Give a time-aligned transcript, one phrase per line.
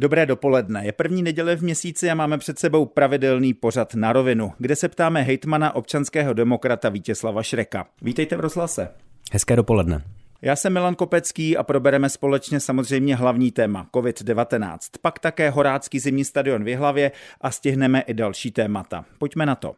[0.00, 0.86] Dobré dopoledne.
[0.86, 4.88] Je první neděle v měsíci a máme před sebou pravidelný pořad na rovinu, kde se
[4.88, 7.86] ptáme hejtmana občanského demokrata Vítězslava Šreka.
[8.02, 8.88] Vítejte v rozhlase.
[9.32, 10.02] Hezké dopoledne.
[10.42, 16.24] Já jsem Milan Kopecký a probereme společně samozřejmě hlavní téma COVID-19, pak také Horácký zimní
[16.24, 19.04] stadion v Jihlavě a stihneme i další témata.
[19.18, 19.74] Pojďme na to.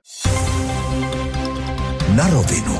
[2.16, 2.74] Na rovinu.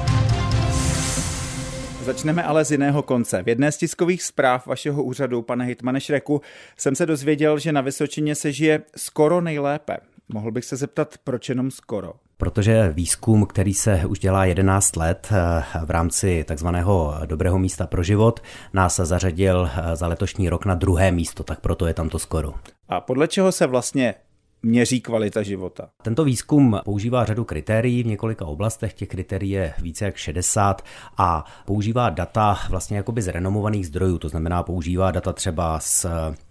[2.02, 3.42] Začneme ale z jiného konce.
[3.42, 6.40] V jedné z tiskových zpráv vašeho úřadu, pane Hitmane Šreku,
[6.76, 9.96] jsem se dozvěděl, že na Vysočině se žije skoro nejlépe.
[10.28, 12.12] Mohl bych se zeptat, proč jenom skoro?
[12.36, 18.02] Protože výzkum, který se už dělá 11 let eh, v rámci takzvaného dobrého místa pro
[18.02, 18.40] život,
[18.72, 22.54] nás zařadil eh, za letošní rok na druhé místo, tak proto je tam to skoro.
[22.88, 24.14] A podle čeho se vlastně
[24.62, 25.88] měří kvalita života.
[26.02, 30.84] Tento výzkum používá řadu kritérií v několika oblastech, těch kritérií je více jak 60
[31.18, 36.06] a používá data vlastně jakoby z renomovaných zdrojů, to znamená používá data třeba z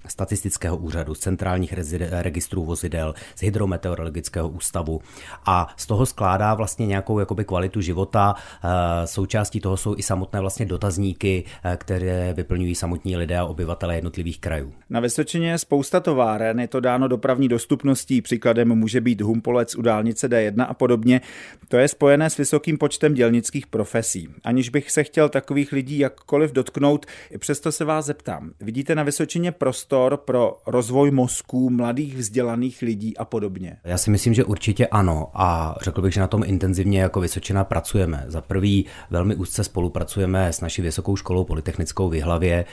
[0.07, 1.73] statistického úřadu, z centrálních
[2.11, 5.01] registrů vozidel, z hydrometeorologického ústavu
[5.45, 8.35] a z toho skládá vlastně nějakou jakoby kvalitu života.
[8.63, 13.95] Eh, součástí toho jsou i samotné vlastně dotazníky, eh, které vyplňují samotní lidé a obyvatele
[13.95, 14.73] jednotlivých krajů.
[14.89, 19.81] Na Vysočině je spousta továren, je to dáno dopravní dostupností, příkladem může být Humpolec u
[19.81, 21.21] dálnice D1 a podobně.
[21.67, 24.29] To je spojené s vysokým počtem dělnických profesí.
[24.43, 27.05] Aniž bych se chtěl takových lidí jakkoliv dotknout,
[27.37, 28.51] přesto se vás zeptám.
[28.59, 33.77] Vidíte na Vysočině prostor prostor pro rozvoj mozků mladých vzdělaných lidí a podobně?
[33.83, 37.63] Já si myslím, že určitě ano a řekl bych, že na tom intenzivně jako Vysočina
[37.63, 38.23] pracujeme.
[38.27, 42.65] Za prvý velmi úzce spolupracujeme s naší vysokou školou Polytechnickou v Jihlavě.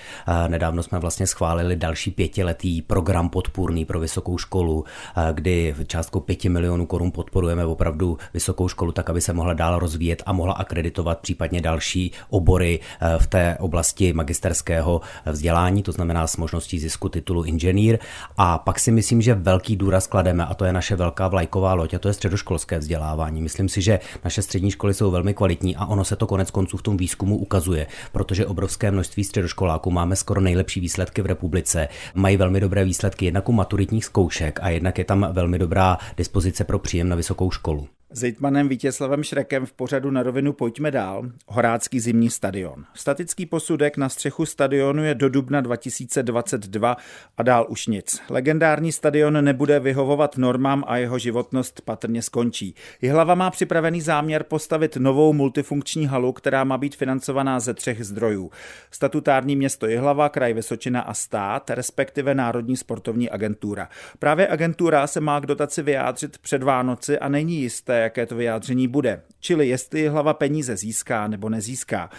[0.48, 4.84] Nedávno jsme vlastně schválili další pětiletý program podpůrný pro vysokou školu,
[5.32, 10.22] kdy částkou pěti milionů korun podporujeme opravdu vysokou školu tak, aby se mohla dál rozvíjet
[10.26, 12.80] a mohla akreditovat případně další obory
[13.18, 17.98] v té oblasti magisterského vzdělání, to znamená s možností zisku titulu inženýr
[18.36, 21.94] a pak si myslím, že velký důraz klademe a to je naše velká vlajková loď
[21.94, 23.42] a to je středoškolské vzdělávání.
[23.42, 26.76] Myslím si, že naše střední školy jsou velmi kvalitní a ono se to konec konců
[26.76, 32.36] v tom výzkumu ukazuje, protože obrovské množství středoškoláků máme skoro nejlepší výsledky v republice, mají
[32.36, 36.78] velmi dobré výsledky jednak u maturitních zkoušek a jednak je tam velmi dobrá dispozice pro
[36.78, 37.88] příjem na vysokou školu.
[38.10, 42.84] S Jitmanem Vítězslavem Šrekem v pořadu na rovinu Pojďme dál, Horácký zimní stadion.
[42.94, 46.96] Statický posudek na střechu stadionu je do dubna 2022
[47.36, 48.22] a dál už nic.
[48.30, 52.74] Legendární stadion nebude vyhovovat normám a jeho životnost patrně skončí.
[53.02, 58.50] Jihlava má připravený záměr postavit novou multifunkční halu, která má být financovaná ze třech zdrojů.
[58.90, 63.88] Statutární město Jihlava, kraj Vysočina a stát, respektive Národní sportovní agentura.
[64.18, 68.88] Právě agentura se má k dotaci vyjádřit před Vánoci a není jisté, jaké to vyjádření
[68.88, 72.10] bude, čili jestli hlava peníze získá nebo nezíská.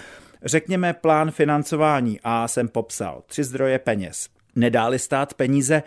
[0.44, 4.30] Řekněme plán financování a jsem popsal tři zdroje peněz.
[4.56, 5.84] Nedáli stát peníze,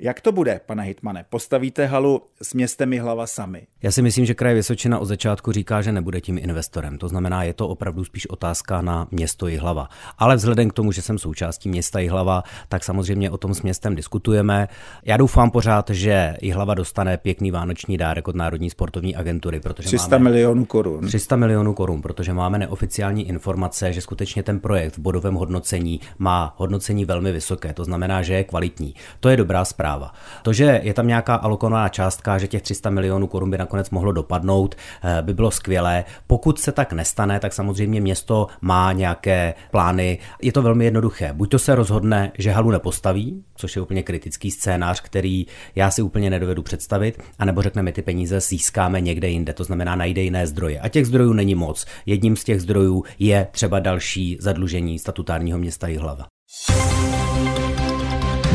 [0.00, 1.24] jak to bude, pane Hitmane?
[1.30, 3.66] Postavíte halu s městem hlava sami?
[3.82, 6.98] Já si myslím, že kraj Vysočina od začátku říká, že nebude tím investorem.
[6.98, 9.88] To znamená, je to opravdu spíš otázka na město Jihlava.
[10.18, 13.94] Ale vzhledem k tomu, že jsem součástí města Jihlava, tak samozřejmě o tom s městem
[13.94, 14.68] diskutujeme.
[15.04, 19.60] Já doufám pořád, že Jihlava dostane pěkný vánoční dárek od Národní sportovní agentury.
[19.60, 21.06] Protože 300 máme milionů korun.
[21.06, 26.54] 300 milionů korun, protože máme neoficiální informace, že skutečně ten projekt v bodovém hodnocení má
[26.56, 27.72] hodnocení velmi vysoké.
[27.72, 28.94] To znamená, že je kvalitní.
[29.20, 30.12] To je dobrá zpráva zpráva.
[30.42, 34.12] To, že je tam nějaká alokovaná částka, že těch 300 milionů korun by nakonec mohlo
[34.12, 36.04] dopadnout, eh, by bylo skvělé.
[36.26, 40.18] Pokud se tak nestane, tak samozřejmě město má nějaké plány.
[40.42, 41.32] Je to velmi jednoduché.
[41.32, 46.02] Buď to se rozhodne, že halu nepostaví, což je úplně kritický scénář, který já si
[46.02, 50.46] úplně nedovedu představit, anebo řekne, my ty peníze získáme někde jinde, to znamená najde jiné
[50.46, 50.80] zdroje.
[50.80, 51.86] A těch zdrojů není moc.
[52.06, 56.26] Jedním z těch zdrojů je třeba další zadlužení statutárního města Jihlava.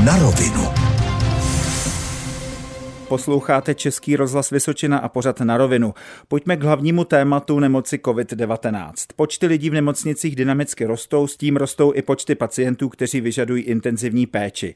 [0.05, 0.92] Na rovinu.
[3.07, 5.93] Posloucháte Český rozhlas Vysočina a pořad na rovinu.
[6.27, 8.93] Pojďme k hlavnímu tématu nemoci COVID-19.
[9.15, 14.25] Počty lidí v nemocnicích dynamicky rostou, s tím rostou i počty pacientů, kteří vyžadují intenzivní
[14.25, 14.75] péči.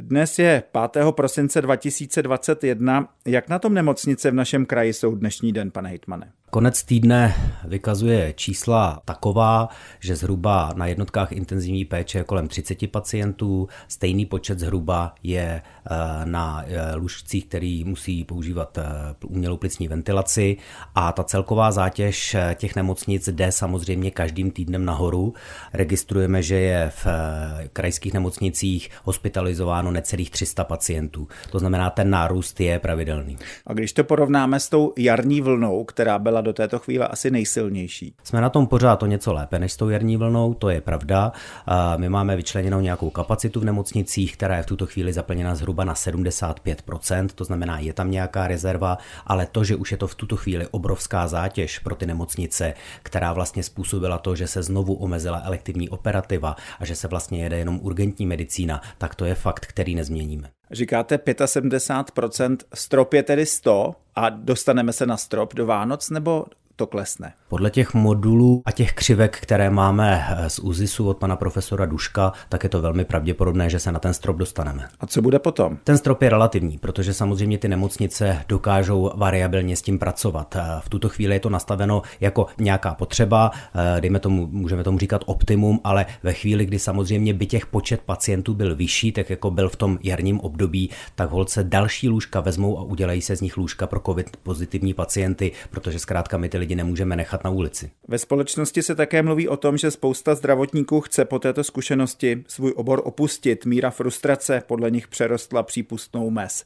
[0.00, 1.04] Dnes je 5.
[1.10, 3.08] prosince 2021.
[3.26, 6.32] Jak na tom nemocnice v našem kraji jsou dnešní den, pane Hitmane?
[6.50, 7.34] Konec týdne
[7.64, 9.68] vykazuje čísla taková,
[10.00, 15.94] že zhruba na jednotkách intenzivní péče je kolem 30 pacientů, stejný počet zhruba je eh,
[16.24, 18.84] na eh, lůžcích, který musí používat eh,
[19.26, 20.56] umělou plicní ventilaci
[20.94, 25.34] a ta celková zátěž těch nemocnic jde samozřejmě každým týdnem nahoru.
[25.72, 27.06] Registrujeme, že je v
[27.72, 31.28] krajských nemocnicích hospitalizováno necelých 300 pacientů.
[31.50, 33.38] To znamená, ten nárůst je pravidelný.
[33.66, 38.14] A když to porovnáme s tou jarní vlnou, která byla do této chvíle asi nejsilnější.
[38.24, 41.32] Jsme na tom pořád o něco lépe než s tou jarní vlnou, to je pravda.
[41.96, 45.94] My máme vyčleněnou nějakou kapacitu v nemocnicích, která je v tuto chvíli zaplněna zhruba na
[45.94, 50.36] 75%, to znamená, je tam nějaká rezerva, ale to, že už je to v tuto
[50.36, 55.88] chvíli obrovská zátěž pro ty nemocnice, která vlastně způsobila to, že se znovu omezila elektivní
[55.88, 60.50] operativa a že se vlastně jede jenom urgentní medicína, tak to je fakt, který nezměníme.
[60.70, 66.44] Říkáte 75%, strop je tedy 100 a dostaneme se na strop do Vánoc, nebo
[66.76, 67.32] to klesne.
[67.48, 72.32] Podle těch modulů a těch křivek, které máme eh, z UZISu od pana profesora Duška,
[72.48, 74.88] tak je to velmi pravděpodobné, že se na ten strop dostaneme.
[75.00, 75.78] A co bude potom?
[75.84, 80.56] Ten strop je relativní, protože samozřejmě ty nemocnice dokážou variabilně s tím pracovat.
[80.56, 84.98] Eh, v tuto chvíli je to nastaveno jako nějaká potřeba, eh, dejme tomu, můžeme tomu
[84.98, 89.50] říkat optimum, ale ve chvíli, kdy samozřejmě by těch počet pacientů byl vyšší, tak jako
[89.50, 93.56] byl v tom jarním období, tak holce další lůžka vezmou a udělají se z nich
[93.56, 97.90] lůžka pro COVID pozitivní pacienty, protože zkrátka my ty lidi nemůžeme nechat na ulici.
[98.08, 102.72] Ve společnosti se také mluví o tom, že spousta zdravotníků chce po této zkušenosti svůj
[102.76, 103.66] obor opustit.
[103.66, 106.64] Míra frustrace podle nich přerostla přípustnou mez.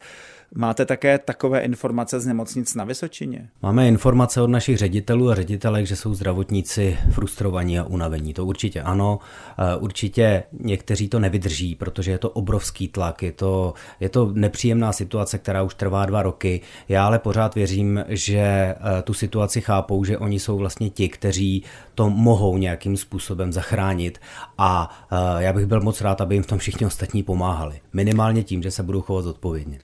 [0.54, 3.48] Máte také takové informace z nemocnic na Vysočině?
[3.62, 8.34] Máme informace od našich ředitelů a ředitelek, že jsou zdravotníci frustrovaní a unavení.
[8.34, 9.18] To určitě ano.
[9.58, 14.92] Eh, určitě někteří to nevydrží, protože je to obrovský tlak, je to, je to nepříjemná
[14.92, 16.60] situace, která už trvá dva roky.
[16.88, 21.62] Já ale pořád věřím, že eh, tu situaci chápou, že oni jsou vlastně ti, kteří
[21.94, 24.18] to mohou nějakým způsobem zachránit
[24.58, 27.80] a eh, já bych byl moc rád, aby jim v tom všichni ostatní pomáhali.
[27.92, 29.78] Minimálně tím, že se budou chovat zodpovědně.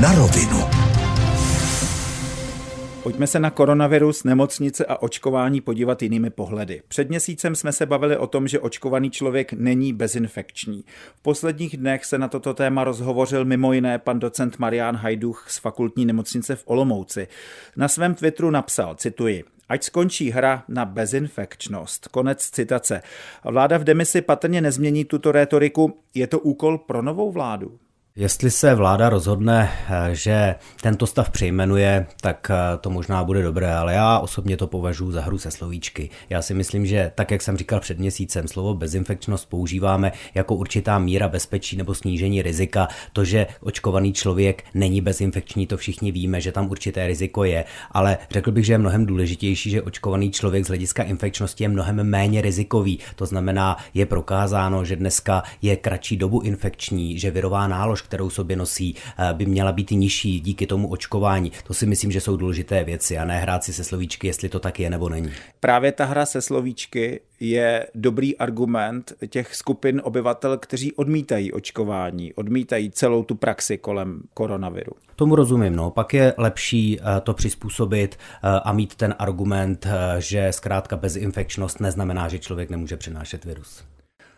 [0.00, 0.93] Na rovinu.
[3.04, 6.82] Pojďme se na koronavirus, nemocnice a očkování podívat jinými pohledy.
[6.88, 10.84] Před měsícem jsme se bavili o tom, že očkovaný člověk není bezinfekční.
[11.16, 15.58] V posledních dnech se na toto téma rozhovořil mimo jiné pan docent Marián Hajduch z
[15.58, 17.28] fakultní nemocnice v Olomouci.
[17.76, 22.08] Na svém Twitteru napsal, cituji, Ať skončí hra na bezinfekčnost.
[22.08, 23.02] Konec citace.
[23.44, 25.98] Vláda v demisi patrně nezmění tuto rétoriku.
[26.14, 27.78] Je to úkol pro novou vládu?
[28.16, 33.74] Jestli se vláda rozhodne, eh, že tento stav přejmenuje, tak eh, to možná bude dobré,
[33.74, 36.10] ale já osobně to považuji za hru se slovíčky.
[36.30, 40.98] Já si myslím, že tak, jak jsem říkal před měsícem, slovo bezinfekčnost používáme jako určitá
[40.98, 42.88] míra bezpečí nebo snížení rizika.
[43.12, 48.18] To, že očkovaný člověk není bezinfekční, to všichni víme, že tam určité riziko je, ale
[48.30, 52.42] řekl bych, že je mnohem důležitější, že očkovaný člověk z hlediska infekčnosti je mnohem méně
[52.42, 52.98] rizikový.
[53.16, 58.56] To znamená, je prokázáno, že dneska je kratší dobu infekční, že virová nálož kterou sobě
[58.56, 61.52] nosí, eh, by měla být nižší díky tomu očkování.
[61.66, 64.60] To si myslím, že jsou důležité věci a ne hrát si se slovíčky, jestli to
[64.60, 65.32] tak je nebo není.
[65.60, 72.90] Právě ta hra se slovíčky je dobrý argument těch skupin obyvatel, kteří odmítají očkování, odmítají
[72.90, 74.92] celou tu praxi kolem koronaviru.
[75.16, 75.90] Tomu rozumím, no.
[75.90, 79.86] Pak je lepší eh, to přizpůsobit eh, a mít ten argument,
[80.18, 83.84] že zkrátka bezinfekčnost neznamená, že člověk nemůže přenášet virus.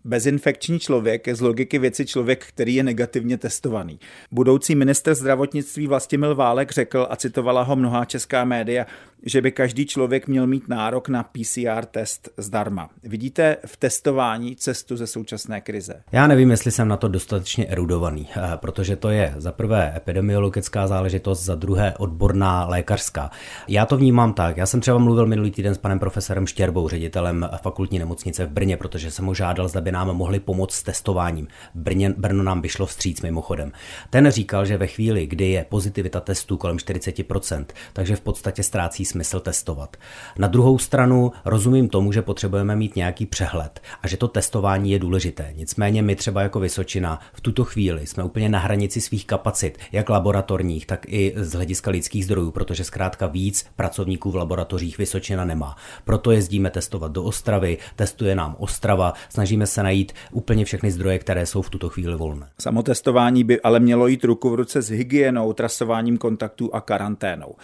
[0.06, 4.00] Bezinfekční člověk je z logiky věci člověk, který je negativně testovaný.
[4.30, 8.86] Budoucí minister zdravotnictví Vlastimil Válek řekl, a citovala ho mnohá česká média,
[9.22, 12.88] že by každý člověk měl mít nárok na PCR test zdarma.
[13.02, 16.02] Vidíte v testování cestu ze současné krize?
[16.12, 20.86] Já nevím, jestli jsem na to dostatečně erudovaný, eh, protože to je za prvé epidemiologická
[20.86, 23.30] záležitost, za druhé odborná lékařská.
[23.68, 24.56] Já to vnímám tak.
[24.56, 28.76] Já jsem třeba mluvil minulý týden s panem profesorem Štěrbou, ředitelem fakultní nemocnice v Brně,
[28.76, 31.48] protože jsem mu žádal, zda by nám mohli pomoct s testováním.
[31.74, 33.72] Brně, Brno nám vyšlo vstříc mimochodem.
[34.10, 39.04] Ten říkal, že ve chvíli, kdy je pozitivita testů kolem 40%, takže v podstatě ztrácí
[39.04, 39.96] smysl testovat.
[40.38, 44.98] Na druhou stranu rozumím tomu, že potřebujeme mít nějaký přehled a že to testování je
[44.98, 45.52] důležité.
[45.56, 50.08] Nicméně my třeba jako Vysočina v tuto chvíli jsme úplně na hranici svých kapacit, jak
[50.08, 55.76] laboratorních, tak i z hlediska lidských zdrojů, protože zkrátka víc pracovníků v laboratořích Vysočina nemá.
[56.04, 61.46] Proto jezdíme testovat do Ostravy, testuje nám Ostrava, snažíme se najít úplně všechny zdroje, které
[61.46, 62.48] jsou v tuto chvíli volné.
[62.58, 67.54] Samotestování by ale mělo jít ruku v ruce s hygienou, trasováním kontaktů a karanténou.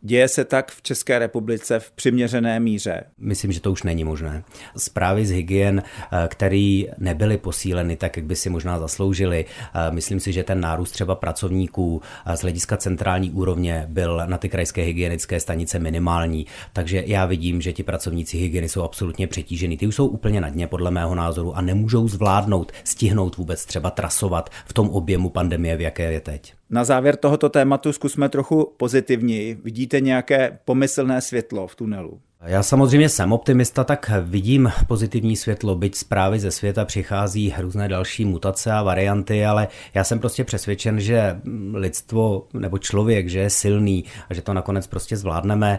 [0.00, 3.04] Děje se tak v České republice v přiměřené míře?
[3.18, 4.44] Myslím, že to už není možné.
[4.76, 10.20] Zprávy z hygien, eh, které nebyly posíleny tak, jak by si možná zasloužili, eh, myslím
[10.20, 14.82] si, že ten nárůst třeba pracovníků eh, z hlediska centrální úrovně byl na ty krajské
[14.82, 16.46] hygienické stanice minimální.
[16.72, 19.76] Takže já vidím, že ti pracovníci hygieny jsou absolutně přetížení.
[19.76, 23.90] Ty už jsou úplně na dně, podle mého názoru, a nemůžou zvládnout, stihnout vůbec třeba
[23.90, 26.57] trasovat v tom objemu pandemie, v jaké je teď.
[26.70, 29.54] Na závěr tohoto tématu zkusme trochu pozitivněji.
[29.54, 32.20] Vidíte nějaké pomyslné světlo v tunelu?
[32.44, 38.24] Já samozřejmě jsem optimista, tak vidím pozitivní světlo, byť zprávy ze světa přichází různé další
[38.24, 41.40] mutace a varianty, ale já jsem prostě přesvědčen, že
[41.72, 45.78] lidstvo nebo člověk, že je silný a že to nakonec prostě zvládneme.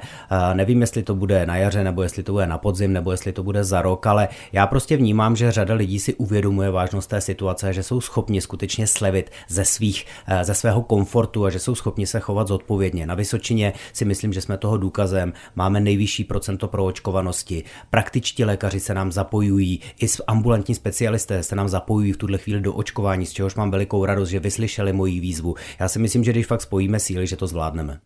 [0.54, 3.44] Nevím, jestli to bude na jaře, nebo jestli to bude na podzim, nebo jestli to
[3.44, 7.74] bude za rok, ale já prostě vnímám, že řada lidí si uvědomuje vážnost té situace,
[7.74, 10.06] že jsou schopni skutečně slevit ze, svých,
[10.42, 13.08] ze svého komfortu a že jsou schopni se chovat zodpovědně.
[13.08, 15.34] Na Vysočině si myslím, že jsme toho důkazem.
[15.56, 17.64] Máme nejvyšší procento proočkovanosti.
[17.90, 22.74] Praktičtí lékaři se nám zapojují, i ambulantní specialisté se nám zapojují v tuhle chvíli do
[22.74, 25.56] očkování, z čehož mám velikou radost, že vyslyšeli moji výzvu.
[25.80, 28.00] Já si myslím, že když fakt spojíme síly, že to zvládneme.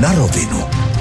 [0.00, 0.91] Na rovinu.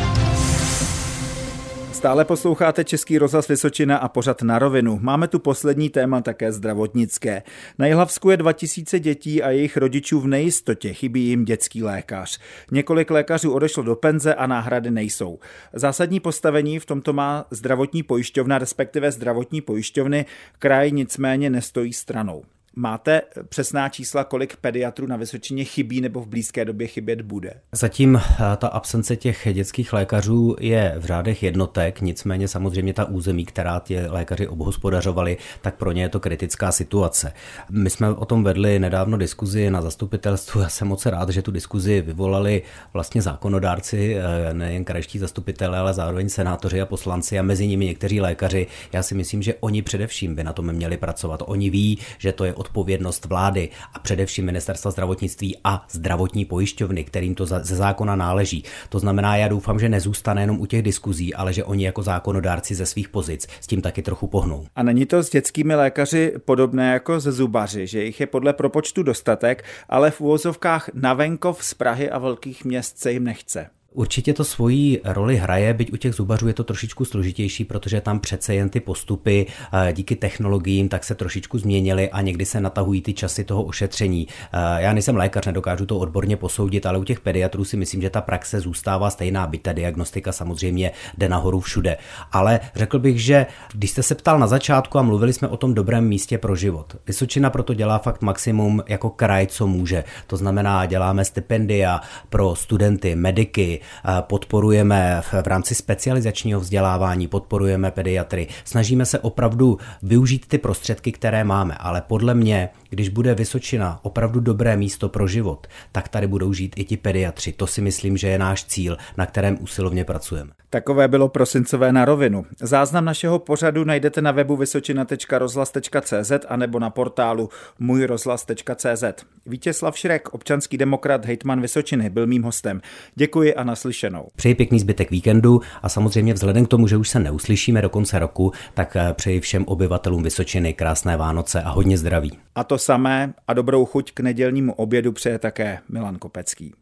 [2.02, 5.00] Stále posloucháte Český rozhlas Vysočina a pořad na rovinu.
[5.02, 7.44] Máme tu poslední téma také zdravotnické.
[7.80, 10.94] Na Jihlavsku je 2000 dětí a jejich rodičů v nejistotě.
[10.94, 12.40] Chybí jim dětský lékař.
[12.72, 15.40] Několik lékařů odešlo do penze a náhrady nejsou.
[15.74, 20.26] Zásadní postavení v tomto má zdravotní pojišťovna, respektive zdravotní pojišťovny.
[20.60, 22.44] Kraj nicméně nestojí stranou.
[22.76, 27.54] Máte přesná čísla, kolik pediatrů na Vysočině chybí nebo v blízké době chybět bude?
[27.72, 33.46] Zatím eh, ta absence těch dětských lékařů je v řádech jednotek, nicméně samozřejmě ta území,
[33.46, 37.34] která ti lékaři obhospodařovali, tak pro ně je to kritická situace.
[37.72, 40.62] My jsme o tom vedli nedávno diskuzi na zastupitelstvu.
[40.62, 42.62] Já jsem moc rád, že tu diskuzi vyvolali
[42.94, 48.22] vlastně zákonodárci, eh, nejen krajští zastupitelé, ale zároveň senátoři a poslanci a mezi nimi někteří
[48.22, 48.68] lékaři.
[48.94, 51.44] Já si myslím, že oni především by na tom měli pracovat.
[51.46, 57.36] Oni ví, že to je odpovědnost vlády a především ministerstva zdravotnictví a zdravotní pojišťovny, kterým
[57.36, 58.64] to ze zákona náleží.
[58.90, 62.76] To znamená, já doufám, že nezůstane jenom u těch diskuzí, ale že oni jako zákonodárci
[62.76, 64.66] ze svých pozic s tím taky trochu pohnou.
[64.76, 69.04] A není to s dětskými lékaři podobné jako ze zubaři, že jich je podle propočtu
[69.04, 73.81] dostatek, ale v úvozovkách na venkov z Prahy a velkých měst se jim nechce.
[73.94, 78.20] Určitě to svoji roli hraje, byť u těch zubařů je to trošičku složitější, protože tam
[78.20, 83.02] přece jen ty postupy eh, díky technologiím tak se trošičku změnily a někdy se natahují
[83.02, 84.28] ty časy toho ošetření.
[84.54, 88.10] Eh, já nejsem lékař, nedokážu to odborně posoudit, ale u těch pediatrů si myslím, že
[88.10, 91.98] ta praxe zůstává stejná, byť ta diagnostika samozřejmě jde nahoru všude.
[92.32, 95.74] Ale řekl bych, že když jste se ptal na začátku a mluvili jsme o tom
[95.74, 100.04] dobrém místě pro život, Vysočina proto dělá fakt maximum jako kraj, co může.
[100.28, 103.81] To znamená, děláme stipendia pro studenty, mediky,
[104.22, 108.48] podporujeme v rámci specializačního vzdělávání, podporujeme pediatry.
[108.64, 114.40] Snažíme se opravdu využít ty prostředky, které máme, ale podle mě, když bude Vysočina opravdu
[114.40, 117.52] dobré místo pro život, tak tady budou žít i ti pediatři.
[117.52, 120.52] To si myslím, že je náš cíl, na kterém usilovně pracujeme.
[120.70, 122.46] Takové bylo prosincové na rovinu.
[122.60, 129.04] Záznam našeho pořadu najdete na webu vysočina.rozhlas.cz a nebo na portálu můjrozhlas.cz.
[129.46, 132.82] Vítězslav Šrek, občanský demokrat, hejtman Vysočiny, byl mým hostem.
[133.16, 134.28] Děkuji a naslyšenou.
[134.36, 138.20] Přeji pěkný zbytek víkendu a samozřejmě vzhledem k tomu, že už se neuslyšíme do konce
[138.20, 142.32] roku, tak eh, přeji všem obyvatelům Vysočiny krásné Vánoce a hodně zdraví.
[142.56, 146.74] A to samé a dobrou chuť k nedělnímu obědu přeje také Milan Kopecký.